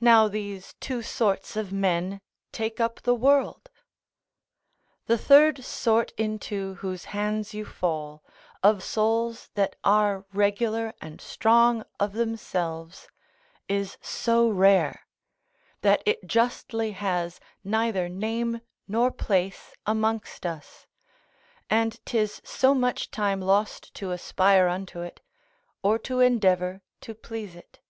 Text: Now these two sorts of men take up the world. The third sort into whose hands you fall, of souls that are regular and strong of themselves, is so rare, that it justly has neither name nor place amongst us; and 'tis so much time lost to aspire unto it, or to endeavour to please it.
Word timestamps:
Now 0.00 0.28
these 0.28 0.76
two 0.78 1.02
sorts 1.02 1.56
of 1.56 1.72
men 1.72 2.20
take 2.52 2.78
up 2.78 3.00
the 3.02 3.12
world. 3.12 3.70
The 5.06 5.18
third 5.18 5.64
sort 5.64 6.12
into 6.12 6.74
whose 6.74 7.06
hands 7.06 7.52
you 7.52 7.64
fall, 7.64 8.22
of 8.62 8.84
souls 8.84 9.50
that 9.54 9.74
are 9.82 10.24
regular 10.32 10.94
and 11.00 11.20
strong 11.20 11.82
of 11.98 12.12
themselves, 12.12 13.08
is 13.66 13.98
so 14.00 14.48
rare, 14.48 15.08
that 15.80 16.04
it 16.06 16.24
justly 16.28 16.92
has 16.92 17.40
neither 17.64 18.08
name 18.08 18.60
nor 18.86 19.10
place 19.10 19.74
amongst 19.84 20.46
us; 20.46 20.86
and 21.68 21.98
'tis 22.06 22.40
so 22.44 22.74
much 22.76 23.10
time 23.10 23.40
lost 23.40 23.92
to 23.94 24.12
aspire 24.12 24.68
unto 24.68 25.00
it, 25.00 25.20
or 25.82 25.98
to 25.98 26.20
endeavour 26.20 26.80
to 27.00 27.12
please 27.12 27.56
it. 27.56 27.80